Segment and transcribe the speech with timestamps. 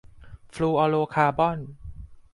[0.53, 1.59] ฟลูออโรคาร์บอน